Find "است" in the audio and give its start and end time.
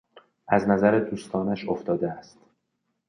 2.11-2.37